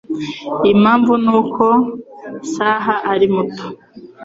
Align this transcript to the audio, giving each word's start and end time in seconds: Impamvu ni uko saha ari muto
Impamvu 0.71 1.13
ni 1.23 1.31
uko 1.39 1.65
saha 2.53 2.95
ari 3.13 3.27
muto 3.33 3.65